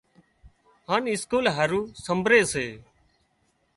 [0.89, 2.65] هانَ اسڪول هارو سمڀري سي۔